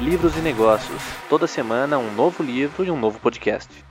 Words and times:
livros 0.00 0.34
e 0.36 0.40
negócios. 0.40 1.02
Toda 1.28 1.46
semana 1.46 1.98
um 1.98 2.12
novo 2.14 2.42
livro 2.42 2.84
e 2.84 2.90
um 2.90 2.98
novo 2.98 3.20
podcast. 3.20 3.89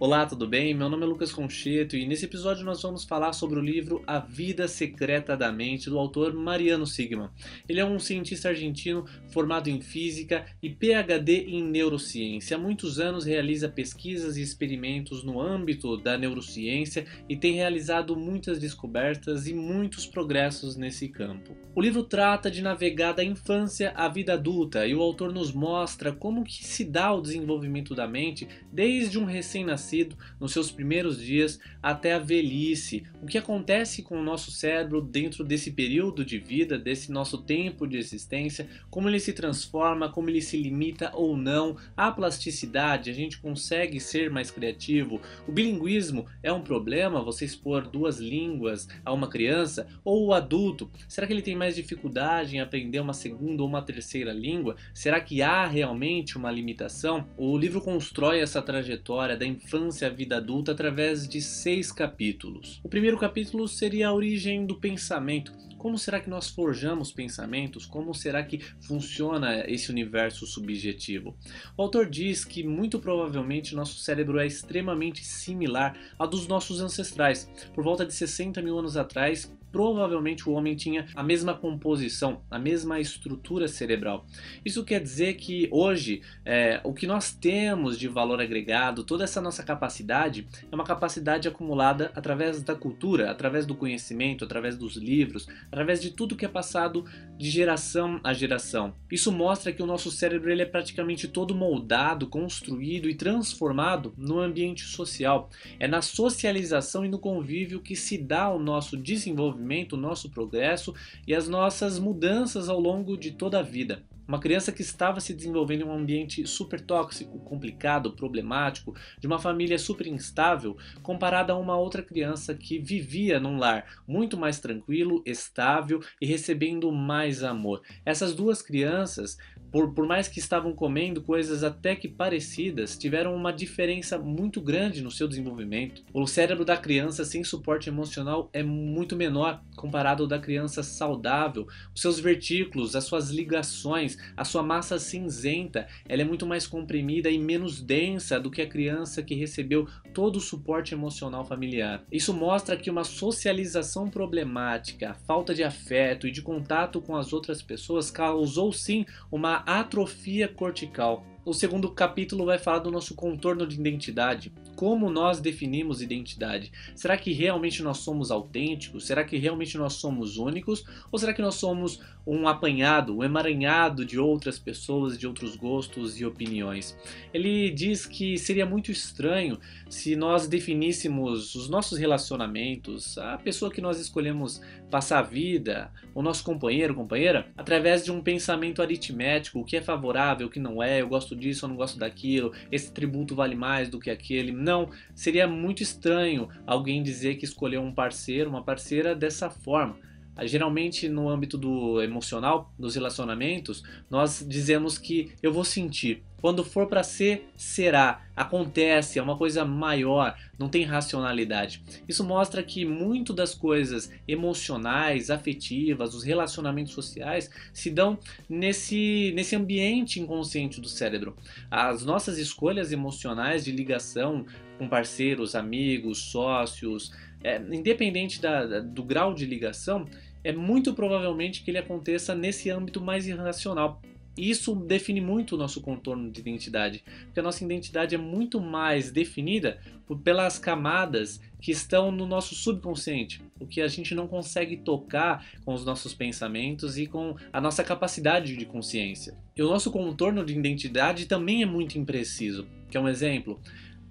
Olá, 0.00 0.26
tudo 0.26 0.48
bem? 0.48 0.74
Meu 0.74 0.88
nome 0.88 1.04
é 1.04 1.06
Lucas 1.06 1.30
Concheto 1.30 1.96
e 1.96 2.04
nesse 2.06 2.24
episódio 2.24 2.64
nós 2.64 2.82
vamos 2.82 3.04
falar 3.04 3.32
sobre 3.32 3.60
o 3.60 3.62
livro 3.62 4.02
A 4.04 4.18
Vida 4.18 4.66
Secreta 4.66 5.36
da 5.36 5.52
Mente 5.52 5.88
do 5.88 5.96
autor 5.96 6.32
Mariano 6.32 6.84
Sigman. 6.84 7.28
Ele 7.68 7.78
é 7.78 7.84
um 7.84 8.00
cientista 8.00 8.48
argentino 8.48 9.04
formado 9.28 9.68
em 9.68 9.80
física 9.80 10.44
e 10.60 10.70
PhD 10.70 11.44
em 11.46 11.62
neurociência. 11.62 12.56
Há 12.56 12.60
muitos 12.60 12.98
anos 12.98 13.24
realiza 13.24 13.68
pesquisas 13.68 14.36
e 14.36 14.42
experimentos 14.42 15.22
no 15.22 15.40
âmbito 15.40 15.96
da 15.96 16.18
neurociência 16.18 17.06
e 17.28 17.36
tem 17.36 17.54
realizado 17.54 18.16
muitas 18.16 18.58
descobertas 18.58 19.46
e 19.46 19.54
muitos 19.54 20.04
progressos 20.04 20.74
nesse 20.74 21.06
campo. 21.08 21.56
O 21.76 21.80
livro 21.80 22.02
trata 22.02 22.50
de 22.50 22.60
navegar 22.60 23.12
da 23.12 23.22
infância 23.22 23.92
à 23.94 24.08
vida 24.08 24.32
adulta 24.34 24.84
e 24.84 24.96
o 24.96 25.00
autor 25.00 25.32
nos 25.32 25.52
mostra 25.52 26.10
como 26.10 26.42
que 26.42 26.64
se 26.64 26.84
dá 26.84 27.12
o 27.12 27.20
desenvolvimento 27.20 27.94
da 27.94 28.08
mente 28.08 28.48
desde 28.72 29.16
um 29.16 29.24
recém-nascido 29.24 29.91
nos 30.40 30.52
seus 30.52 30.70
primeiros 30.70 31.20
dias 31.20 31.58
até 31.82 32.14
a 32.14 32.18
velhice. 32.18 33.04
O 33.20 33.26
que 33.26 33.38
acontece 33.38 34.02
com 34.02 34.18
o 34.18 34.22
nosso 34.22 34.50
cérebro 34.50 35.00
dentro 35.00 35.44
desse 35.44 35.72
período 35.72 36.24
de 36.24 36.38
vida, 36.38 36.78
desse 36.78 37.12
nosso 37.12 37.38
tempo 37.42 37.86
de 37.86 37.96
existência, 37.96 38.68
como 38.90 39.08
ele 39.08 39.20
se 39.20 39.32
transforma, 39.32 40.08
como 40.08 40.30
ele 40.30 40.40
se 40.40 40.56
limita 40.56 41.10
ou 41.14 41.36
não. 41.36 41.76
A 41.96 42.10
plasticidade, 42.10 43.10
a 43.10 43.14
gente 43.14 43.38
consegue 43.38 44.00
ser 44.00 44.30
mais 44.30 44.50
criativo. 44.50 45.20
O 45.46 45.52
bilinguismo 45.52 46.26
é 46.42 46.52
um 46.52 46.62
problema, 46.62 47.22
você 47.22 47.44
expor 47.44 47.88
duas 47.88 48.18
línguas 48.18 48.88
a 49.04 49.12
uma 49.12 49.28
criança 49.28 49.86
ou 50.04 50.26
o 50.26 50.32
adulto. 50.32 50.90
Será 51.08 51.26
que 51.26 51.32
ele 51.32 51.42
tem 51.42 51.56
mais 51.56 51.74
dificuldade 51.74 52.56
em 52.56 52.60
aprender 52.60 53.00
uma 53.00 53.12
segunda 53.12 53.62
ou 53.62 53.68
uma 53.68 53.82
terceira 53.82 54.32
língua? 54.32 54.76
Será 54.94 55.20
que 55.20 55.42
há 55.42 55.66
realmente 55.66 56.36
uma 56.36 56.50
limitação? 56.50 57.26
O 57.36 57.56
livro 57.58 57.80
constrói 57.80 58.40
essa 58.40 58.62
trajetória 58.62 59.36
da 59.36 59.46
infância 59.46 59.71
infância 59.72 60.08
à 60.08 60.10
vida 60.10 60.36
adulta 60.36 60.72
através 60.72 61.26
de 61.26 61.40
seis 61.40 61.90
capítulos. 61.90 62.78
O 62.84 62.90
primeiro 62.90 63.16
capítulo 63.16 63.66
seria 63.66 64.08
a 64.08 64.12
origem 64.12 64.66
do 64.66 64.76
pensamento. 64.76 65.50
Como 65.82 65.98
será 65.98 66.20
que 66.20 66.30
nós 66.30 66.48
forjamos 66.48 67.10
pensamentos? 67.10 67.84
Como 67.84 68.14
será 68.14 68.40
que 68.44 68.60
funciona 68.82 69.68
esse 69.68 69.90
universo 69.90 70.46
subjetivo? 70.46 71.36
O 71.76 71.82
autor 71.82 72.08
diz 72.08 72.44
que 72.44 72.62
muito 72.62 73.00
provavelmente 73.00 73.74
nosso 73.74 73.98
cérebro 73.98 74.38
é 74.38 74.46
extremamente 74.46 75.24
similar 75.24 75.98
ao 76.16 76.28
dos 76.28 76.46
nossos 76.46 76.80
ancestrais. 76.80 77.50
Por 77.74 77.82
volta 77.82 78.06
de 78.06 78.14
60 78.14 78.62
mil 78.62 78.78
anos 78.78 78.96
atrás, 78.96 79.52
provavelmente 79.72 80.48
o 80.48 80.52
homem 80.52 80.76
tinha 80.76 81.06
a 81.16 81.22
mesma 81.22 81.54
composição, 81.54 82.42
a 82.50 82.58
mesma 82.58 83.00
estrutura 83.00 83.66
cerebral. 83.66 84.26
Isso 84.64 84.84
quer 84.84 85.00
dizer 85.00 85.34
que 85.34 85.68
hoje 85.72 86.20
é, 86.44 86.80
o 86.84 86.92
que 86.92 87.06
nós 87.06 87.32
temos 87.32 87.98
de 87.98 88.06
valor 88.06 88.40
agregado, 88.40 89.02
toda 89.02 89.24
essa 89.24 89.40
nossa 89.40 89.62
capacidade, 89.62 90.46
é 90.70 90.74
uma 90.74 90.84
capacidade 90.84 91.48
acumulada 91.48 92.12
através 92.14 92.62
da 92.62 92.74
cultura, 92.74 93.30
através 93.30 93.64
do 93.64 93.74
conhecimento, 93.74 94.44
através 94.44 94.76
dos 94.76 94.96
livros, 94.96 95.48
através 95.72 96.00
de 96.00 96.10
tudo 96.10 96.36
que 96.36 96.44
é 96.44 96.48
passado 96.48 97.04
de 97.36 97.50
geração 97.50 98.20
a 98.22 98.32
geração. 98.32 98.94
Isso 99.10 99.32
mostra 99.32 99.72
que 99.72 99.82
o 99.82 99.86
nosso 99.86 100.10
cérebro 100.10 100.52
ele 100.52 100.62
é 100.62 100.66
praticamente 100.66 101.26
todo 101.26 101.54
moldado, 101.54 102.28
construído 102.28 103.08
e 103.08 103.14
transformado 103.14 104.14
no 104.16 104.38
ambiente 104.38 104.84
social. 104.84 105.50
É 105.80 105.88
na 105.88 106.02
socialização 106.02 107.04
e 107.04 107.08
no 107.08 107.18
convívio 107.18 107.80
que 107.80 107.96
se 107.96 108.16
dá 108.16 108.48
o 108.50 108.58
nosso 108.58 108.96
desenvolvimento 108.96 109.32
desenvolvimento, 109.32 109.94
o 109.94 109.96
nosso 109.96 110.30
progresso 110.30 110.94
e 111.26 111.34
as 111.34 111.48
nossas 111.48 111.98
mudanças 111.98 112.68
ao 112.68 112.78
longo 112.78 113.16
de 113.16 113.30
toda 113.30 113.58
a 113.60 113.62
vida. 113.62 114.02
Uma 114.32 114.40
criança 114.40 114.72
que 114.72 114.80
estava 114.80 115.20
se 115.20 115.34
desenvolvendo 115.34 115.82
em 115.82 115.84
um 115.84 115.92
ambiente 115.92 116.46
super 116.46 116.80
tóxico, 116.80 117.38
complicado, 117.40 118.16
problemático, 118.16 118.96
de 119.20 119.26
uma 119.26 119.38
família 119.38 119.78
super 119.78 120.06
instável, 120.06 120.74
comparada 121.02 121.52
a 121.52 121.58
uma 121.58 121.76
outra 121.76 122.02
criança 122.02 122.54
que 122.54 122.78
vivia 122.78 123.38
num 123.38 123.58
lar 123.58 123.84
muito 124.08 124.38
mais 124.38 124.58
tranquilo, 124.58 125.22
estável 125.26 126.00
e 126.18 126.24
recebendo 126.24 126.90
mais 126.90 127.44
amor. 127.44 127.82
Essas 128.06 128.34
duas 128.34 128.62
crianças 128.62 129.36
por, 129.72 129.94
por 129.94 130.06
mais 130.06 130.28
que 130.28 130.38
estavam 130.38 130.72
comendo 130.72 131.22
coisas 131.22 131.64
até 131.64 131.96
que 131.96 132.06
parecidas, 132.06 132.96
tiveram 132.96 133.34
uma 133.34 133.52
diferença 133.52 134.18
muito 134.18 134.60
grande 134.60 135.02
no 135.02 135.10
seu 135.10 135.26
desenvolvimento. 135.26 136.02
O 136.12 136.26
cérebro 136.26 136.64
da 136.64 136.76
criança 136.76 137.24
sem 137.24 137.42
suporte 137.42 137.88
emocional 137.88 138.50
é 138.52 138.62
muito 138.62 139.16
menor 139.16 139.62
comparado 139.74 140.24
ao 140.24 140.28
da 140.28 140.38
criança 140.38 140.82
saudável. 140.82 141.66
Os 141.94 142.02
seus 142.02 142.20
vertículos, 142.20 142.94
as 142.94 143.04
suas 143.04 143.30
ligações, 143.30 144.18
a 144.36 144.44
sua 144.44 144.62
massa 144.62 144.98
cinzenta, 144.98 145.86
ela 146.06 146.22
é 146.22 146.24
muito 146.24 146.46
mais 146.46 146.66
comprimida 146.66 147.30
e 147.30 147.38
menos 147.38 147.80
densa 147.80 148.38
do 148.38 148.50
que 148.50 148.60
a 148.60 148.68
criança 148.68 149.22
que 149.22 149.34
recebeu 149.34 149.88
todo 150.12 150.36
o 150.36 150.40
suporte 150.40 150.92
emocional 150.92 151.44
familiar. 151.44 152.04
Isso 152.12 152.34
mostra 152.34 152.76
que 152.76 152.90
uma 152.90 153.04
socialização 153.04 154.10
problemática, 154.10 155.10
a 155.10 155.14
falta 155.14 155.54
de 155.54 155.64
afeto 155.64 156.26
e 156.26 156.30
de 156.30 156.42
contato 156.42 157.00
com 157.00 157.16
as 157.16 157.32
outras 157.32 157.62
pessoas 157.62 158.10
causou 158.10 158.70
sim 158.72 159.06
uma 159.30 159.61
atrofia 159.66 160.48
cortical. 160.48 161.24
O 161.44 161.52
segundo 161.52 161.90
capítulo 161.90 162.44
vai 162.44 162.56
falar 162.56 162.78
do 162.78 162.90
nosso 162.90 163.16
contorno 163.16 163.66
de 163.66 163.74
identidade. 163.74 164.52
Como 164.76 165.10
nós 165.10 165.40
definimos 165.40 166.00
identidade? 166.00 166.70
Será 166.94 167.16
que 167.16 167.32
realmente 167.32 167.82
nós 167.82 167.98
somos 167.98 168.30
autênticos? 168.30 169.06
Será 169.06 169.24
que 169.24 169.36
realmente 169.36 169.76
nós 169.76 169.94
somos 169.94 170.36
únicos? 170.36 170.84
Ou 171.10 171.18
será 171.18 171.34
que 171.34 171.42
nós 171.42 171.56
somos 171.56 172.00
um 172.24 172.46
apanhado, 172.46 173.16
um 173.16 173.24
emaranhado 173.24 174.04
de 174.04 174.20
outras 174.20 174.56
pessoas, 174.56 175.18
de 175.18 175.26
outros 175.26 175.56
gostos 175.56 176.20
e 176.20 176.24
opiniões? 176.24 176.96
Ele 177.34 177.70
diz 177.70 178.06
que 178.06 178.38
seria 178.38 178.64
muito 178.64 178.92
estranho 178.92 179.58
se 179.90 180.14
nós 180.14 180.46
definíssemos 180.46 181.56
os 181.56 181.68
nossos 181.68 181.98
relacionamentos, 181.98 183.18
a 183.18 183.36
pessoa 183.36 183.68
que 183.68 183.80
nós 183.80 183.98
escolhemos 183.98 184.60
passar 184.88 185.18
a 185.18 185.22
vida, 185.22 185.90
o 186.14 186.22
nosso 186.22 186.44
companheiro, 186.44 186.94
companheira, 186.94 187.48
através 187.56 188.04
de 188.04 188.12
um 188.12 188.22
pensamento 188.22 188.80
aritmético, 188.80 189.58
o 189.58 189.64
que 189.64 189.76
é 189.76 189.82
favorável, 189.82 190.46
o 190.46 190.50
que 190.50 190.60
não 190.60 190.80
é, 190.80 191.00
eu 191.00 191.08
gosto 191.08 191.31
gosto 191.32 191.36
disso, 191.36 191.64
eu 191.64 191.68
não 191.68 191.76
gosto 191.76 191.98
daquilo, 191.98 192.52
esse 192.70 192.92
tributo 192.92 193.34
vale 193.34 193.54
mais 193.54 193.88
do 193.88 193.98
que 193.98 194.10
aquele. 194.10 194.52
Não, 194.52 194.90
seria 195.14 195.46
muito 195.46 195.82
estranho 195.82 196.48
alguém 196.66 197.02
dizer 197.02 197.36
que 197.36 197.44
escolheu 197.44 197.82
um 197.82 197.92
parceiro, 197.92 198.50
uma 198.50 198.62
parceira 198.62 199.14
dessa 199.14 199.50
forma. 199.50 199.96
Geralmente, 200.42 201.08
no 201.08 201.28
âmbito 201.28 201.58
do 201.58 202.00
emocional, 202.02 202.72
dos 202.78 202.94
relacionamentos, 202.94 203.82
nós 204.10 204.44
dizemos 204.48 204.98
que 204.98 205.32
eu 205.42 205.52
vou 205.52 205.64
sentir. 205.64 206.22
Quando 206.42 206.64
for 206.64 206.88
para 206.88 207.04
ser, 207.04 207.48
será. 207.56 208.22
Acontece, 208.34 209.18
é 209.18 209.22
uma 209.22 209.36
coisa 209.36 209.64
maior, 209.64 210.36
não 210.58 210.68
tem 210.68 210.82
racionalidade. 210.82 211.80
Isso 212.08 212.24
mostra 212.24 212.64
que 212.64 212.84
muito 212.84 213.32
das 213.32 213.54
coisas 213.54 214.10
emocionais, 214.26 215.30
afetivas, 215.30 216.14
os 216.14 216.24
relacionamentos 216.24 216.94
sociais 216.94 217.48
se 217.72 217.90
dão 217.90 218.18
nesse, 218.48 219.32
nesse 219.36 219.54
ambiente 219.54 220.18
inconsciente 220.18 220.80
do 220.80 220.88
cérebro. 220.88 221.36
As 221.70 222.04
nossas 222.04 222.38
escolhas 222.38 222.90
emocionais 222.90 223.64
de 223.64 223.70
ligação 223.70 224.44
com 224.78 224.88
parceiros, 224.88 225.54
amigos, 225.54 226.18
sócios, 226.18 227.12
é, 227.44 227.60
independente 227.70 228.40
da, 228.40 228.80
do 228.80 229.02
grau 229.02 229.34
de 229.34 229.44
ligação, 229.44 230.06
é 230.44 230.52
muito 230.52 230.94
provavelmente 230.94 231.62
que 231.62 231.70
ele 231.70 231.78
aconteça 231.78 232.34
nesse 232.34 232.70
âmbito 232.70 233.00
mais 233.00 233.26
irracional. 233.26 234.00
Isso 234.36 234.74
define 234.74 235.20
muito 235.20 235.54
o 235.54 235.58
nosso 235.58 235.82
contorno 235.82 236.30
de 236.30 236.40
identidade, 236.40 237.04
porque 237.26 237.38
a 237.38 237.42
nossa 237.42 237.62
identidade 237.62 238.14
é 238.14 238.18
muito 238.18 238.58
mais 238.60 239.10
definida 239.10 239.78
por, 240.06 240.18
pelas 240.20 240.58
camadas 240.58 241.38
que 241.60 241.70
estão 241.70 242.10
no 242.10 242.26
nosso 242.26 242.54
subconsciente, 242.54 243.42
o 243.60 243.66
que 243.66 243.82
a 243.82 243.88
gente 243.88 244.14
não 244.14 244.26
consegue 244.26 244.78
tocar 244.78 245.46
com 245.66 245.74
os 245.74 245.84
nossos 245.84 246.14
pensamentos 246.14 246.96
e 246.96 247.06
com 247.06 247.36
a 247.52 247.60
nossa 247.60 247.84
capacidade 247.84 248.56
de 248.56 248.64
consciência. 248.64 249.36
E 249.54 249.62
o 249.62 249.68
nosso 249.68 249.90
contorno 249.90 250.44
de 250.44 250.54
identidade 250.54 251.26
também 251.26 251.62
é 251.62 251.66
muito 251.66 251.98
impreciso. 251.98 252.66
Que 252.90 252.96
é 252.96 253.00
um 253.00 253.08
exemplo, 253.08 253.60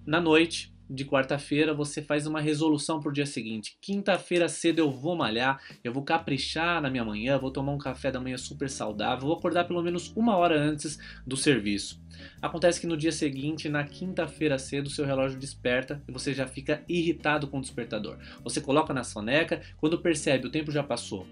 na 0.05 0.21
noite 0.21 0.71
de 0.91 1.05
quarta-feira 1.05 1.73
você 1.73 2.01
faz 2.01 2.27
uma 2.27 2.41
resolução 2.41 2.99
para 2.99 3.09
o 3.09 3.13
dia 3.13 3.25
seguinte. 3.25 3.77
Quinta-feira 3.81 4.49
cedo 4.49 4.79
eu 4.79 4.91
vou 4.91 5.15
malhar, 5.15 5.61
eu 5.83 5.93
vou 5.93 6.03
caprichar 6.03 6.81
na 6.81 6.89
minha 6.89 7.05
manhã, 7.05 7.37
vou 7.37 7.49
tomar 7.49 7.71
um 7.71 7.77
café 7.77 8.11
da 8.11 8.19
manhã 8.19 8.37
super 8.37 8.69
saudável, 8.69 9.27
vou 9.27 9.37
acordar 9.37 9.63
pelo 9.63 9.81
menos 9.81 10.11
uma 10.15 10.35
hora 10.35 10.59
antes 10.59 10.99
do 11.25 11.37
serviço. 11.37 12.01
Acontece 12.41 12.81
que 12.81 12.87
no 12.87 12.97
dia 12.97 13.11
seguinte, 13.11 13.69
na 13.69 13.85
quinta-feira 13.85 14.59
cedo, 14.59 14.89
seu 14.89 15.05
relógio 15.05 15.39
desperta 15.39 16.03
e 16.07 16.11
você 16.11 16.33
já 16.33 16.45
fica 16.45 16.83
irritado 16.89 17.47
com 17.47 17.59
o 17.59 17.61
despertador. 17.61 18.17
Você 18.43 18.59
coloca 18.59 18.93
na 18.93 19.03
soneca, 19.03 19.61
quando 19.77 20.01
percebe 20.01 20.47
o 20.47 20.51
tempo 20.51 20.71
já 20.71 20.83
passou. 20.83 21.25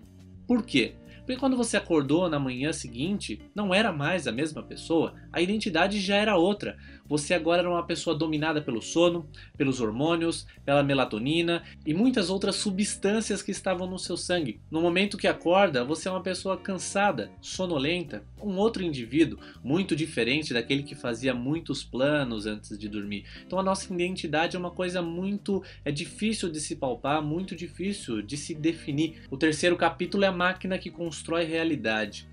Por 0.48 0.66
quê? 0.66 0.96
Porque 1.30 1.40
quando 1.40 1.56
você 1.56 1.78
acordou 1.78 2.28
na 2.28 2.40
manhã 2.40 2.74
seguinte, 2.74 3.40
não 3.54 3.72
era 3.72 3.92
mais 3.92 4.26
a 4.26 4.32
mesma 4.32 4.64
pessoa, 4.64 5.14
a 5.32 5.40
identidade 5.40 6.02
já 6.02 6.16
era 6.16 6.36
outra. 6.36 6.76
Você 7.10 7.34
agora 7.34 7.62
era 7.62 7.70
uma 7.70 7.84
pessoa 7.84 8.16
dominada 8.16 8.62
pelo 8.62 8.84
sono, 8.84 9.28
pelos 9.58 9.82
hormônios, 9.82 10.46
pela 10.64 10.84
melatonina 10.84 11.64
e 11.84 11.92
muitas 11.92 12.30
outras 12.30 12.56
substâncias 12.56 13.42
que 13.42 13.52
estavam 13.52 13.88
no 13.88 13.98
seu 13.98 14.16
sangue. 14.16 14.62
No 14.70 14.80
momento 14.80 15.18
que 15.18 15.28
acorda, 15.28 15.84
você 15.84 16.08
é 16.08 16.12
uma 16.12 16.22
pessoa 16.22 16.56
cansada, 16.56 17.32
sonolenta, 17.42 18.24
um 18.40 18.56
outro 18.58 18.84
indivíduo, 18.84 19.40
muito 19.64 19.96
diferente 19.96 20.54
daquele 20.54 20.84
que 20.84 20.94
fazia 20.94 21.34
muitos 21.34 21.84
planos 21.84 22.46
antes 22.46 22.78
de 22.78 22.88
dormir. 22.88 23.26
Então 23.46 23.58
a 23.58 23.64
nossa 23.64 23.92
identidade 23.92 24.56
é 24.56 24.60
uma 24.60 24.72
coisa 24.72 25.02
muito 25.02 25.64
é 25.84 25.92
difícil 25.92 26.50
de 26.50 26.60
se 26.60 26.76
palpar, 26.76 27.24
muito 27.24 27.56
difícil 27.56 28.22
de 28.22 28.38
se 28.38 28.54
definir. 28.54 29.24
O 29.32 29.38
terceiro 29.38 29.76
capítulo 29.76 30.24
é 30.24 30.28
a 30.28 30.32
máquina 30.32 30.78
que 30.78 30.92
constrói 30.92 31.46
realidade. 31.46 32.28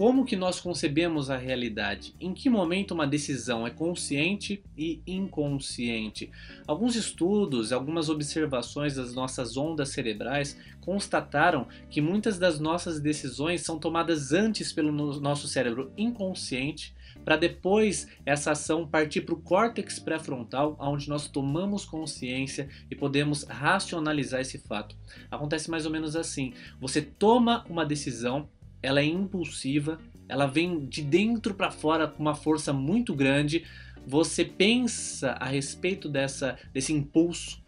Como 0.00 0.24
que 0.24 0.34
nós 0.34 0.58
concebemos 0.58 1.28
a 1.28 1.36
realidade? 1.36 2.14
Em 2.18 2.32
que 2.32 2.48
momento 2.48 2.92
uma 2.92 3.06
decisão 3.06 3.66
é 3.66 3.70
consciente 3.70 4.64
e 4.74 5.02
inconsciente? 5.06 6.30
Alguns 6.66 6.96
estudos, 6.96 7.70
algumas 7.70 8.08
observações 8.08 8.94
das 8.94 9.14
nossas 9.14 9.58
ondas 9.58 9.90
cerebrais 9.90 10.58
constataram 10.80 11.68
que 11.90 12.00
muitas 12.00 12.38
das 12.38 12.58
nossas 12.58 12.98
decisões 12.98 13.60
são 13.60 13.78
tomadas 13.78 14.32
antes 14.32 14.72
pelo 14.72 14.90
nosso 15.20 15.46
cérebro 15.46 15.92
inconsciente 15.98 16.94
para 17.22 17.36
depois 17.36 18.08
essa 18.24 18.52
ação 18.52 18.88
partir 18.88 19.20
para 19.20 19.34
o 19.34 19.42
córtex 19.42 19.98
pré-frontal, 19.98 20.78
onde 20.80 21.10
nós 21.10 21.28
tomamos 21.28 21.84
consciência 21.84 22.70
e 22.90 22.96
podemos 22.96 23.42
racionalizar 23.42 24.40
esse 24.40 24.56
fato. 24.56 24.96
Acontece 25.30 25.70
mais 25.70 25.84
ou 25.84 25.92
menos 25.92 26.16
assim: 26.16 26.54
você 26.80 27.02
toma 27.02 27.66
uma 27.68 27.84
decisão 27.84 28.48
ela 28.82 29.00
é 29.00 29.04
impulsiva, 29.04 29.98
ela 30.28 30.46
vem 30.46 30.86
de 30.86 31.02
dentro 31.02 31.54
para 31.54 31.70
fora 31.70 32.06
com 32.06 32.22
uma 32.22 32.34
força 32.34 32.72
muito 32.72 33.14
grande. 33.14 33.64
Você 34.06 34.44
pensa 34.44 35.32
a 35.32 35.46
respeito 35.46 36.08
dessa, 36.08 36.56
desse 36.72 36.92
impulso 36.92 37.60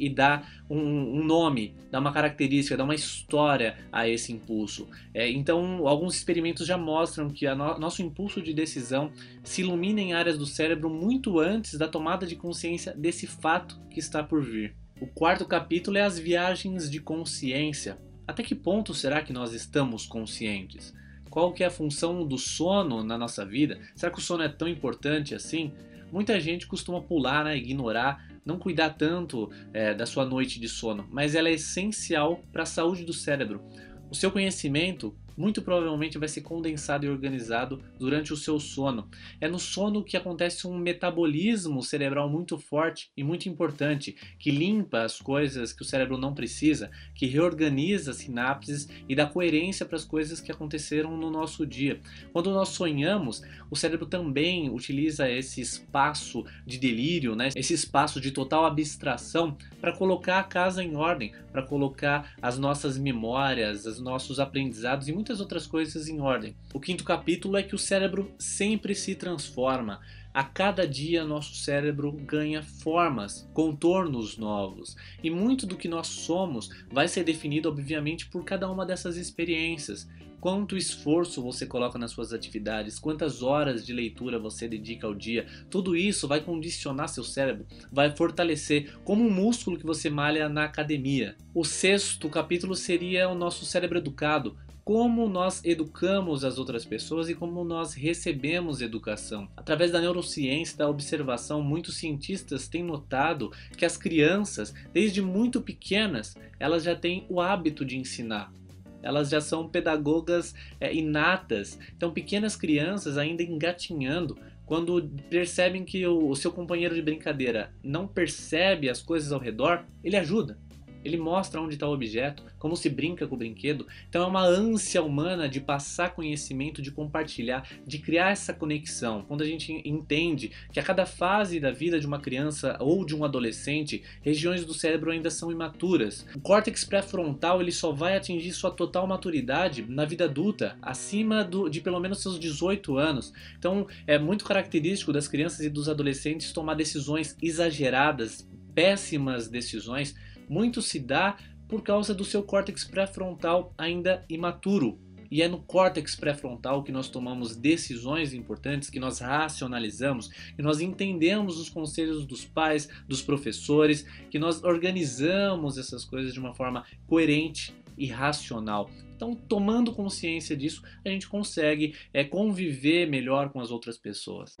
e 0.00 0.08
dá 0.08 0.42
um, 0.68 0.78
um, 0.78 1.24
nome, 1.24 1.74
dá 1.90 2.00
uma 2.00 2.12
característica, 2.12 2.76
dá 2.76 2.82
uma 2.82 2.94
história 2.94 3.76
a 3.92 4.08
esse 4.08 4.32
impulso. 4.32 4.88
É, 5.12 5.30
então, 5.30 5.86
alguns 5.86 6.16
experimentos 6.16 6.66
já 6.66 6.78
mostram 6.78 7.28
que 7.28 7.46
no, 7.54 7.78
nosso 7.78 8.02
impulso 8.02 8.40
de 8.40 8.54
decisão 8.54 9.12
se 9.44 9.60
ilumina 9.60 10.00
em 10.00 10.14
áreas 10.14 10.38
do 10.38 10.46
cérebro 10.46 10.88
muito 10.88 11.38
antes 11.38 11.78
da 11.78 11.86
tomada 11.86 12.26
de 12.26 12.34
consciência 12.34 12.94
desse 12.94 13.26
fato 13.26 13.78
que 13.90 14.00
está 14.00 14.22
por 14.22 14.42
vir. 14.42 14.74
O 15.00 15.06
quarto 15.06 15.44
capítulo 15.44 15.98
é 15.98 16.02
as 16.02 16.18
viagens 16.18 16.90
de 16.90 16.98
consciência. 16.98 17.98
Até 18.30 18.44
que 18.44 18.54
ponto 18.54 18.94
será 18.94 19.22
que 19.22 19.32
nós 19.32 19.52
estamos 19.52 20.06
conscientes? 20.06 20.94
Qual 21.28 21.52
que 21.52 21.64
é 21.64 21.66
a 21.66 21.70
função 21.70 22.24
do 22.24 22.38
sono 22.38 23.02
na 23.02 23.18
nossa 23.18 23.44
vida? 23.44 23.80
Será 23.92 24.12
que 24.12 24.20
o 24.20 24.22
sono 24.22 24.44
é 24.44 24.48
tão 24.48 24.68
importante 24.68 25.34
assim? 25.34 25.72
Muita 26.12 26.38
gente 26.38 26.68
costuma 26.68 27.02
pular, 27.02 27.44
né, 27.44 27.56
ignorar, 27.56 28.24
não 28.46 28.56
cuidar 28.56 28.90
tanto 28.90 29.50
é, 29.72 29.94
da 29.94 30.06
sua 30.06 30.24
noite 30.24 30.60
de 30.60 30.68
sono, 30.68 31.08
mas 31.10 31.34
ela 31.34 31.48
é 31.48 31.54
essencial 31.54 32.40
para 32.52 32.62
a 32.62 32.66
saúde 32.66 33.04
do 33.04 33.12
cérebro. 33.12 33.64
O 34.08 34.14
seu 34.14 34.30
conhecimento 34.30 35.12
muito 35.40 35.62
provavelmente 35.62 36.18
vai 36.18 36.28
ser 36.28 36.42
condensado 36.42 37.06
e 37.06 37.08
organizado 37.08 37.82
durante 37.98 38.30
o 38.30 38.36
seu 38.36 38.60
sono. 38.60 39.08
É 39.40 39.48
no 39.48 39.58
sono 39.58 40.04
que 40.04 40.16
acontece 40.16 40.66
um 40.66 40.76
metabolismo 40.76 41.82
cerebral 41.82 42.28
muito 42.28 42.58
forte 42.58 43.10
e 43.16 43.24
muito 43.24 43.48
importante, 43.48 44.14
que 44.38 44.50
limpa 44.50 45.02
as 45.02 45.18
coisas 45.18 45.72
que 45.72 45.80
o 45.80 45.84
cérebro 45.84 46.18
não 46.18 46.34
precisa, 46.34 46.90
que 47.14 47.24
reorganiza 47.24 48.10
as 48.10 48.18
sinapses 48.18 48.86
e 49.08 49.14
dá 49.14 49.24
coerência 49.24 49.86
para 49.86 49.96
as 49.96 50.04
coisas 50.04 50.42
que 50.42 50.52
aconteceram 50.52 51.16
no 51.16 51.30
nosso 51.30 51.66
dia. 51.66 52.00
Quando 52.34 52.50
nós 52.50 52.68
sonhamos, 52.68 53.40
o 53.70 53.76
cérebro 53.76 54.04
também 54.04 54.68
utiliza 54.68 55.30
esse 55.30 55.62
espaço 55.62 56.44
de 56.66 56.76
delírio, 56.76 57.34
né? 57.34 57.48
esse 57.56 57.72
espaço 57.72 58.20
de 58.20 58.30
total 58.30 58.66
abstração 58.66 59.56
para 59.80 59.96
colocar 59.96 60.38
a 60.38 60.44
casa 60.44 60.84
em 60.84 60.96
ordem, 60.96 61.32
para 61.50 61.62
colocar 61.62 62.34
as 62.42 62.58
nossas 62.58 62.98
memórias, 62.98 63.86
os 63.86 64.00
nossos 64.00 64.38
aprendizados 64.38 65.08
e 65.08 65.12
muitas 65.12 65.29
muitas 65.30 65.40
outras 65.40 65.64
coisas 65.64 66.08
em 66.08 66.20
ordem. 66.20 66.56
O 66.74 66.80
quinto 66.80 67.04
capítulo 67.04 67.56
é 67.56 67.62
que 67.62 67.74
o 67.74 67.78
cérebro 67.78 68.32
sempre 68.36 68.96
se 68.96 69.14
transforma. 69.14 70.00
A 70.34 70.42
cada 70.42 70.86
dia 70.86 71.24
nosso 71.24 71.54
cérebro 71.54 72.10
ganha 72.10 72.62
formas, 72.62 73.48
contornos 73.54 74.36
novos, 74.36 74.96
e 75.22 75.30
muito 75.30 75.66
do 75.66 75.76
que 75.76 75.86
nós 75.86 76.08
somos 76.08 76.68
vai 76.90 77.06
ser 77.06 77.22
definido, 77.22 77.68
obviamente, 77.68 78.26
por 78.26 78.44
cada 78.44 78.68
uma 78.68 78.84
dessas 78.84 79.16
experiências 79.16 80.08
quanto 80.40 80.76
esforço 80.76 81.42
você 81.42 81.66
coloca 81.66 81.98
nas 81.98 82.12
suas 82.12 82.32
atividades, 82.32 82.98
quantas 82.98 83.42
horas 83.42 83.84
de 83.84 83.92
leitura 83.92 84.38
você 84.38 84.66
dedica 84.66 85.06
ao 85.06 85.14
dia, 85.14 85.46
tudo 85.68 85.94
isso 85.94 86.26
vai 86.26 86.40
condicionar 86.40 87.08
seu 87.08 87.22
cérebro, 87.22 87.66
vai 87.92 88.10
fortalecer 88.16 88.94
como 89.04 89.22
um 89.22 89.30
músculo 89.30 89.78
que 89.78 89.84
você 89.84 90.08
malha 90.08 90.48
na 90.48 90.64
academia. 90.64 91.36
O 91.54 91.62
sexto 91.62 92.28
capítulo 92.30 92.74
seria 92.74 93.28
o 93.28 93.34
nosso 93.34 93.66
cérebro 93.66 93.98
educado, 93.98 94.56
como 94.90 95.28
nós 95.28 95.64
educamos 95.64 96.44
as 96.44 96.58
outras 96.58 96.84
pessoas 96.84 97.28
e 97.28 97.34
como 97.36 97.62
nós 97.62 97.94
recebemos 97.94 98.82
educação. 98.82 99.48
Através 99.56 99.92
da 99.92 100.00
neurociência, 100.00 100.76
da 100.78 100.90
observação, 100.90 101.62
muitos 101.62 101.96
cientistas 101.98 102.66
têm 102.66 102.82
notado 102.82 103.52
que 103.78 103.84
as 103.84 103.96
crianças, 103.96 104.74
desde 104.92 105.22
muito 105.22 105.60
pequenas, 105.60 106.34
elas 106.58 106.82
já 106.82 106.96
têm 106.96 107.24
o 107.28 107.40
hábito 107.40 107.84
de 107.84 107.96
ensinar 107.96 108.52
elas 109.00 109.30
já 109.30 109.40
são 109.40 109.66
pedagogas 109.66 110.54
é, 110.78 110.92
inatas. 110.92 111.78
Então, 111.96 112.12
pequenas 112.12 112.54
crianças 112.54 113.16
ainda 113.16 113.42
engatinhando, 113.42 114.36
quando 114.66 115.08
percebem 115.30 115.86
que 115.86 116.06
o, 116.06 116.28
o 116.28 116.36
seu 116.36 116.52
companheiro 116.52 116.94
de 116.94 117.00
brincadeira 117.00 117.72
não 117.82 118.06
percebe 118.06 118.90
as 118.90 119.00
coisas 119.00 119.32
ao 119.32 119.40
redor, 119.40 119.86
ele 120.04 120.18
ajuda. 120.18 120.58
Ele 121.04 121.16
mostra 121.16 121.60
onde 121.60 121.74
está 121.74 121.88
o 121.88 121.92
objeto, 121.92 122.42
como 122.58 122.76
se 122.76 122.88
brinca 122.88 123.26
com 123.26 123.34
o 123.34 123.38
brinquedo. 123.38 123.86
Então 124.08 124.22
é 124.22 124.26
uma 124.26 124.44
ânsia 124.44 125.02
humana 125.02 125.48
de 125.48 125.60
passar 125.60 126.14
conhecimento, 126.14 126.82
de 126.82 126.90
compartilhar, 126.90 127.66
de 127.86 127.98
criar 127.98 128.30
essa 128.30 128.52
conexão. 128.52 129.24
Quando 129.26 129.42
a 129.42 129.46
gente 129.46 129.72
entende 129.84 130.50
que 130.72 130.80
a 130.80 130.82
cada 130.82 131.06
fase 131.06 131.58
da 131.58 131.70
vida 131.70 131.98
de 131.98 132.06
uma 132.06 132.20
criança 132.20 132.76
ou 132.80 133.04
de 133.04 133.14
um 133.14 133.24
adolescente, 133.24 134.02
regiões 134.22 134.64
do 134.64 134.74
cérebro 134.74 135.10
ainda 135.10 135.30
são 135.30 135.50
imaturas. 135.50 136.26
O 136.34 136.40
córtex 136.40 136.84
pré-frontal 136.84 137.60
ele 137.60 137.72
só 137.72 137.92
vai 137.92 138.16
atingir 138.16 138.52
sua 138.52 138.70
total 138.70 139.06
maturidade 139.06 139.84
na 139.88 140.04
vida 140.04 140.24
adulta, 140.24 140.76
acima 140.82 141.42
do, 141.42 141.68
de 141.68 141.80
pelo 141.80 142.00
menos 142.00 142.20
seus 142.20 142.38
18 142.38 142.96
anos. 142.96 143.32
Então 143.58 143.86
é 144.06 144.18
muito 144.18 144.44
característico 144.44 145.12
das 145.12 145.28
crianças 145.28 145.60
e 145.60 145.70
dos 145.70 145.88
adolescentes 145.88 146.52
tomar 146.52 146.74
decisões 146.74 147.36
exageradas, 147.42 148.48
péssimas 148.74 149.48
decisões 149.48 150.14
muito 150.50 150.82
se 150.82 150.98
dá 150.98 151.36
por 151.68 151.80
causa 151.80 152.12
do 152.12 152.24
seu 152.24 152.42
córtex 152.42 152.82
pré-frontal 152.82 153.72
ainda 153.78 154.24
imaturo. 154.28 154.98
E 155.30 155.42
é 155.42 155.46
no 155.46 155.60
córtex 155.62 156.16
pré-frontal 156.16 156.82
que 156.82 156.90
nós 156.90 157.08
tomamos 157.08 157.54
decisões 157.54 158.34
importantes, 158.34 158.90
que 158.90 158.98
nós 158.98 159.20
racionalizamos, 159.20 160.26
que 160.56 160.60
nós 160.60 160.80
entendemos 160.80 161.60
os 161.60 161.68
conselhos 161.68 162.26
dos 162.26 162.44
pais, 162.44 162.88
dos 163.06 163.22
professores, 163.22 164.04
que 164.28 164.40
nós 164.40 164.64
organizamos 164.64 165.78
essas 165.78 166.04
coisas 166.04 166.34
de 166.34 166.40
uma 166.40 166.52
forma 166.52 166.84
coerente 167.06 167.72
e 167.96 168.06
racional. 168.06 168.90
Então, 169.14 169.36
tomando 169.36 169.92
consciência 169.92 170.56
disso, 170.56 170.82
a 171.04 171.08
gente 171.08 171.28
consegue 171.28 171.94
é, 172.12 172.24
conviver 172.24 173.06
melhor 173.08 173.50
com 173.50 173.60
as 173.60 173.70
outras 173.70 173.96
pessoas. 173.96 174.56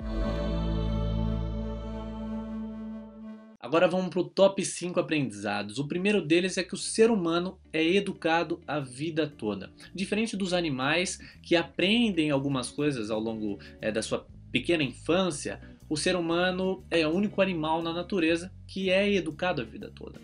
Agora 3.70 3.86
vamos 3.86 4.08
para 4.08 4.18
o 4.18 4.24
top 4.24 4.64
5 4.64 4.98
aprendizados. 4.98 5.78
O 5.78 5.86
primeiro 5.86 6.20
deles 6.20 6.58
é 6.58 6.64
que 6.64 6.74
o 6.74 6.76
ser 6.76 7.08
humano 7.08 7.56
é 7.72 7.80
educado 7.80 8.60
a 8.66 8.80
vida 8.80 9.28
toda. 9.28 9.70
Diferente 9.94 10.36
dos 10.36 10.52
animais 10.52 11.20
que 11.40 11.54
aprendem 11.54 12.32
algumas 12.32 12.68
coisas 12.68 13.12
ao 13.12 13.20
longo 13.20 13.60
é, 13.80 13.92
da 13.92 14.02
sua 14.02 14.26
pequena 14.50 14.82
infância, 14.82 15.60
o 15.88 15.96
ser 15.96 16.16
humano 16.16 16.84
é 16.90 17.06
o 17.06 17.10
único 17.10 17.40
animal 17.40 17.80
na 17.80 17.92
natureza 17.92 18.52
que 18.66 18.90
é 18.90 19.08
educado 19.14 19.62
a 19.62 19.64
vida 19.64 19.88
toda. 19.94 20.20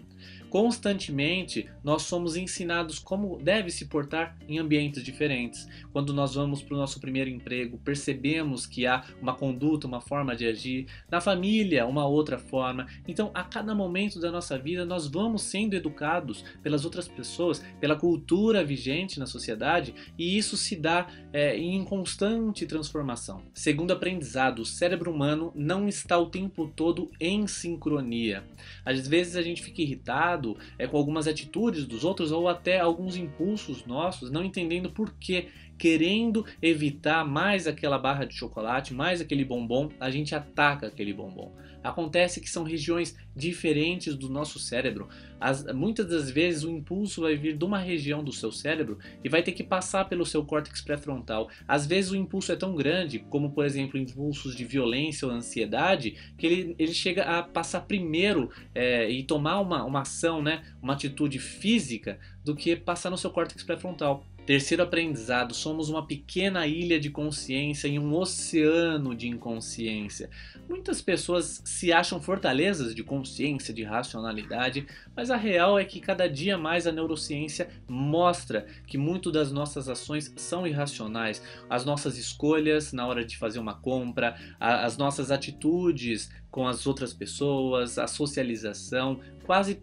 Constantemente 0.50 1.68
nós 1.82 2.02
somos 2.02 2.36
ensinados 2.36 2.98
como 2.98 3.38
deve 3.42 3.70
se 3.70 3.86
portar 3.86 4.36
em 4.48 4.58
ambientes 4.58 5.02
diferentes. 5.02 5.68
Quando 5.92 6.14
nós 6.14 6.34
vamos 6.34 6.62
para 6.62 6.74
o 6.74 6.78
nosso 6.78 7.00
primeiro 7.00 7.30
emprego, 7.30 7.78
percebemos 7.78 8.66
que 8.66 8.86
há 8.86 9.04
uma 9.20 9.34
conduta, 9.34 9.86
uma 9.86 10.00
forma 10.00 10.34
de 10.34 10.46
agir. 10.46 10.86
Na 11.10 11.20
família, 11.20 11.86
uma 11.86 12.06
outra 12.06 12.38
forma. 12.38 12.86
Então, 13.06 13.30
a 13.34 13.42
cada 13.42 13.74
momento 13.74 14.20
da 14.20 14.30
nossa 14.30 14.58
vida, 14.58 14.84
nós 14.84 15.06
vamos 15.06 15.42
sendo 15.42 15.74
educados 15.74 16.44
pelas 16.62 16.84
outras 16.84 17.08
pessoas, 17.08 17.64
pela 17.80 17.96
cultura 17.96 18.64
vigente 18.64 19.18
na 19.18 19.26
sociedade, 19.26 19.94
e 20.18 20.36
isso 20.36 20.56
se 20.56 20.76
dá 20.76 21.06
é, 21.32 21.56
em 21.56 21.84
constante 21.84 22.66
transformação. 22.66 23.42
Segundo 23.52 23.92
aprendizado, 23.92 24.60
o 24.60 24.66
cérebro 24.66 25.12
humano 25.12 25.52
não 25.54 25.88
está 25.88 26.18
o 26.18 26.26
tempo 26.26 26.70
todo 26.74 27.10
em 27.20 27.46
sincronia. 27.46 28.44
Às 28.84 29.06
vezes 29.06 29.36
a 29.36 29.42
gente 29.42 29.62
fica 29.62 29.82
irritado 29.82 30.35
é, 30.78 30.86
com 30.86 30.96
algumas 30.96 31.26
atitudes 31.26 31.84
dos 31.86 32.04
outros 32.04 32.32
ou 32.32 32.48
até 32.48 32.78
alguns 32.78 33.16
impulsos 33.16 33.84
nossos, 33.86 34.30
não 34.30 34.44
entendendo 34.44 34.90
por 34.90 35.12
quê 35.14 35.48
querendo 35.78 36.44
evitar 36.60 37.24
mais 37.24 37.66
aquela 37.66 37.98
barra 37.98 38.24
de 38.24 38.34
chocolate, 38.34 38.94
mais 38.94 39.20
aquele 39.20 39.44
bombom, 39.44 39.90
a 40.00 40.10
gente 40.10 40.34
ataca 40.34 40.86
aquele 40.86 41.12
bombom. 41.12 41.54
Acontece 41.82 42.40
que 42.40 42.50
são 42.50 42.64
regiões 42.64 43.16
diferentes 43.34 44.16
do 44.16 44.28
nosso 44.28 44.58
cérebro. 44.58 45.08
As, 45.38 45.64
muitas 45.72 46.08
das 46.08 46.30
vezes 46.30 46.64
o 46.64 46.70
impulso 46.70 47.20
vai 47.20 47.36
vir 47.36 47.56
de 47.56 47.64
uma 47.64 47.78
região 47.78 48.24
do 48.24 48.32
seu 48.32 48.50
cérebro 48.50 48.98
e 49.22 49.28
vai 49.28 49.42
ter 49.42 49.52
que 49.52 49.62
passar 49.62 50.08
pelo 50.08 50.26
seu 50.26 50.44
córtex 50.44 50.80
pré-frontal. 50.80 51.48
Às 51.68 51.86
vezes 51.86 52.10
o 52.10 52.16
impulso 52.16 52.50
é 52.50 52.56
tão 52.56 52.74
grande, 52.74 53.20
como 53.30 53.52
por 53.52 53.64
exemplo 53.64 53.98
impulsos 53.98 54.56
de 54.56 54.64
violência 54.64 55.28
ou 55.28 55.34
ansiedade, 55.34 56.16
que 56.36 56.46
ele, 56.46 56.74
ele 56.76 56.94
chega 56.94 57.22
a 57.22 57.42
passar 57.42 57.82
primeiro 57.82 58.50
é, 58.74 59.08
e 59.08 59.22
tomar 59.22 59.60
uma, 59.60 59.84
uma 59.84 60.00
ação, 60.00 60.42
né, 60.42 60.64
uma 60.82 60.94
atitude 60.94 61.38
física, 61.38 62.18
do 62.44 62.56
que 62.56 62.74
passar 62.74 63.10
no 63.10 63.18
seu 63.18 63.30
córtex 63.30 63.62
pré-frontal. 63.62 64.24
Terceiro 64.46 64.84
aprendizado: 64.84 65.52
somos 65.52 65.88
uma 65.88 66.06
pequena 66.06 66.68
ilha 66.68 67.00
de 67.00 67.10
consciência 67.10 67.88
em 67.88 67.98
um 67.98 68.14
oceano 68.14 69.12
de 69.12 69.26
inconsciência. 69.26 70.30
Muitas 70.68 71.02
pessoas 71.02 71.60
se 71.64 71.92
acham 71.92 72.20
fortalezas 72.22 72.94
de 72.94 73.02
consciência, 73.02 73.74
de 73.74 73.82
racionalidade, 73.82 74.86
mas 75.16 75.32
a 75.32 75.36
real 75.36 75.76
é 75.76 75.84
que 75.84 75.98
cada 75.98 76.28
dia 76.28 76.56
mais 76.56 76.86
a 76.86 76.92
neurociência 76.92 77.68
mostra 77.88 78.66
que 78.86 78.96
muito 78.96 79.32
das 79.32 79.50
nossas 79.50 79.88
ações 79.88 80.32
são 80.36 80.64
irracionais. 80.64 81.42
As 81.68 81.84
nossas 81.84 82.16
escolhas 82.16 82.92
na 82.92 83.04
hora 83.04 83.24
de 83.24 83.36
fazer 83.36 83.58
uma 83.58 83.74
compra, 83.74 84.36
as 84.60 84.96
nossas 84.96 85.32
atitudes 85.32 86.30
com 86.52 86.68
as 86.68 86.86
outras 86.86 87.12
pessoas, 87.12 87.98
a 87.98 88.06
socialização, 88.06 89.18
quase 89.44 89.82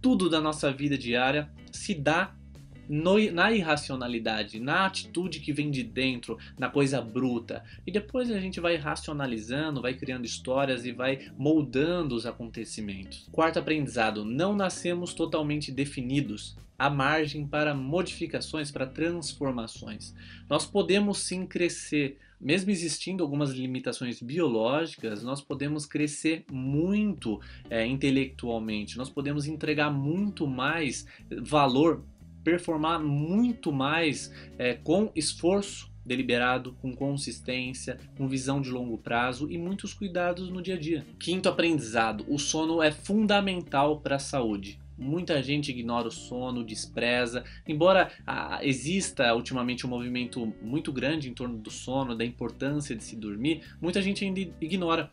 tudo 0.00 0.30
da 0.30 0.40
nossa 0.40 0.72
vida 0.72 0.96
diária 0.96 1.50
se 1.72 1.94
dá 1.94 2.32
no, 2.88 3.18
na 3.32 3.52
irracionalidade, 3.52 4.60
na 4.60 4.86
atitude 4.86 5.40
que 5.40 5.52
vem 5.52 5.70
de 5.70 5.82
dentro, 5.82 6.38
na 6.58 6.68
coisa 6.68 7.00
bruta. 7.00 7.62
E 7.86 7.92
depois 7.92 8.30
a 8.30 8.38
gente 8.38 8.60
vai 8.60 8.76
racionalizando, 8.76 9.82
vai 9.82 9.94
criando 9.94 10.24
histórias 10.24 10.84
e 10.84 10.92
vai 10.92 11.30
moldando 11.36 12.14
os 12.14 12.26
acontecimentos. 12.26 13.28
Quarto 13.32 13.58
aprendizado: 13.58 14.24
não 14.24 14.54
nascemos 14.54 15.14
totalmente 15.14 15.70
definidos. 15.70 16.56
Há 16.76 16.90
margem 16.90 17.46
para 17.46 17.72
modificações, 17.72 18.70
para 18.70 18.84
transformações. 18.84 20.12
Nós 20.50 20.66
podemos 20.66 21.18
sim 21.18 21.46
crescer, 21.46 22.18
mesmo 22.40 22.70
existindo 22.70 23.22
algumas 23.22 23.50
limitações 23.50 24.20
biológicas, 24.20 25.22
nós 25.22 25.40
podemos 25.40 25.86
crescer 25.86 26.44
muito 26.50 27.40
é, 27.70 27.86
intelectualmente, 27.86 28.98
nós 28.98 29.08
podemos 29.08 29.46
entregar 29.46 29.88
muito 29.88 30.48
mais 30.48 31.06
valor 31.42 32.04
performar 32.44 33.00
muito 33.00 33.72
mais 33.72 34.30
é, 34.58 34.74
com 34.74 35.10
esforço 35.16 35.92
deliberado, 36.04 36.76
com 36.82 36.94
consistência, 36.94 37.98
com 38.16 38.28
visão 38.28 38.60
de 38.60 38.70
longo 38.70 38.98
prazo 38.98 39.50
e 39.50 39.56
muitos 39.56 39.94
cuidados 39.94 40.50
no 40.50 40.60
dia 40.60 40.74
a 40.74 40.78
dia. 40.78 41.06
Quinto 41.18 41.48
aprendizado: 41.48 42.24
o 42.28 42.38
sono 42.38 42.82
é 42.82 42.92
fundamental 42.92 44.00
para 44.00 44.16
a 44.16 44.20
saúde. 44.20 44.78
Muita 44.96 45.42
gente 45.42 45.72
ignora 45.72 46.06
o 46.06 46.12
sono, 46.12 46.62
despreza. 46.62 47.42
Embora 47.66 48.12
ah, 48.24 48.60
exista 48.62 49.34
ultimamente 49.34 49.84
um 49.84 49.90
movimento 49.90 50.54
muito 50.62 50.92
grande 50.92 51.28
em 51.28 51.34
torno 51.34 51.58
do 51.58 51.70
sono, 51.70 52.14
da 52.14 52.24
importância 52.24 52.94
de 52.94 53.02
se 53.02 53.16
dormir, 53.16 53.62
muita 53.80 54.00
gente 54.00 54.24
ainda 54.24 54.40
ignora 54.60 55.10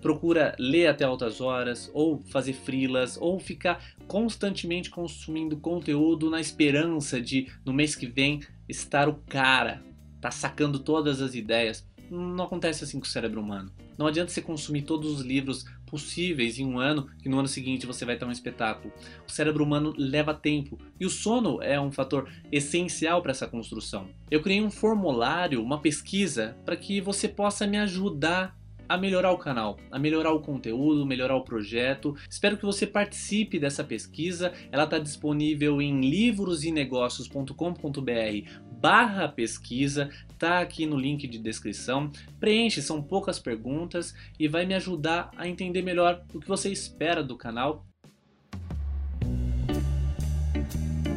procura 0.00 0.54
ler 0.58 0.86
até 0.86 1.04
altas 1.04 1.40
horas, 1.40 1.90
ou 1.94 2.18
fazer 2.18 2.52
frilas, 2.52 3.16
ou 3.20 3.38
ficar 3.38 3.82
constantemente 4.06 4.90
consumindo 4.90 5.56
conteúdo 5.56 6.30
na 6.30 6.40
esperança 6.40 7.20
de 7.20 7.48
no 7.64 7.72
mês 7.72 7.94
que 7.94 8.06
vem 8.06 8.40
estar 8.68 9.08
o 9.08 9.14
cara, 9.28 9.82
tá 10.20 10.30
sacando 10.30 10.78
todas 10.78 11.20
as 11.22 11.34
ideias. 11.34 11.86
Não 12.10 12.44
acontece 12.44 12.84
assim 12.84 12.98
com 12.98 13.06
o 13.06 13.08
cérebro 13.08 13.40
humano. 13.40 13.72
Não 13.96 14.06
adianta 14.06 14.30
você 14.30 14.42
consumir 14.42 14.82
todos 14.82 15.10
os 15.10 15.20
livros 15.20 15.64
possíveis 15.86 16.58
em 16.58 16.66
um 16.66 16.78
ano, 16.78 17.08
que 17.22 17.28
no 17.28 17.38
ano 17.38 17.46
seguinte 17.46 17.86
você 17.86 18.04
vai 18.04 18.16
ter 18.16 18.24
um 18.24 18.32
espetáculo. 18.32 18.92
O 19.26 19.30
cérebro 19.30 19.62
humano 19.62 19.94
leva 19.96 20.34
tempo 20.34 20.78
e 20.98 21.06
o 21.06 21.10
sono 21.10 21.62
é 21.62 21.80
um 21.80 21.92
fator 21.92 22.28
essencial 22.50 23.22
para 23.22 23.30
essa 23.30 23.46
construção. 23.46 24.08
Eu 24.30 24.42
criei 24.42 24.60
um 24.60 24.70
formulário, 24.70 25.62
uma 25.62 25.80
pesquisa, 25.80 26.56
para 26.64 26.76
que 26.76 27.00
você 27.00 27.28
possa 27.28 27.66
me 27.66 27.78
ajudar 27.78 28.58
a 28.88 28.96
melhorar 28.96 29.32
o 29.32 29.38
canal, 29.38 29.76
a 29.90 29.98
melhorar 29.98 30.32
o 30.32 30.40
conteúdo, 30.40 31.04
melhorar 31.06 31.36
o 31.36 31.44
projeto. 31.44 32.14
Espero 32.28 32.56
que 32.56 32.64
você 32.64 32.86
participe 32.86 33.58
dessa 33.58 33.84
pesquisa. 33.84 34.52
Ela 34.70 34.84
está 34.84 34.98
disponível 34.98 35.82
em 35.82 36.00
livrosenegócios.com.br 36.00 38.74
barra 38.84 39.26
pesquisa, 39.26 40.10
tá 40.38 40.60
aqui 40.60 40.84
no 40.84 40.98
link 40.98 41.26
de 41.26 41.38
descrição. 41.38 42.12
Preenche, 42.38 42.82
são 42.82 43.02
poucas 43.02 43.38
perguntas 43.38 44.14
e 44.38 44.46
vai 44.46 44.66
me 44.66 44.74
ajudar 44.74 45.30
a 45.38 45.48
entender 45.48 45.80
melhor 45.80 46.22
o 46.34 46.38
que 46.38 46.46
você 46.46 46.70
espera 46.70 47.22
do 47.22 47.34
canal 47.34 47.86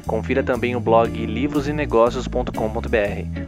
Confira 0.08 0.42
também 0.42 0.76
o 0.76 0.80
blog 0.80 1.26
livrosenegócios.com.br. 1.26 2.50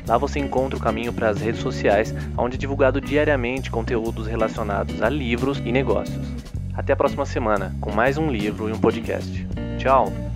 Lá 0.06 0.18
você 0.18 0.40
encontra 0.40 0.78
o 0.78 0.82
caminho 0.82 1.14
para 1.14 1.30
as 1.30 1.40
redes 1.40 1.62
sociais, 1.62 2.14
onde 2.38 2.56
é 2.56 2.60
divulgado 2.60 3.00
diariamente 3.00 3.72
conteúdos 3.72 4.28
relacionados 4.28 5.02
a 5.02 5.10
livros 5.10 5.62
e 5.66 5.72
negócios. 5.72 6.20
Até 6.76 6.92
a 6.94 6.98
próxima 6.98 7.26
semana, 7.26 7.76
com 7.82 7.92
mais 7.92 8.18
um 8.18 8.30
livro 8.30 8.70
e 8.70 8.74
um 8.74 8.80
podcast. 8.80 9.48
Tchau! 9.78 10.29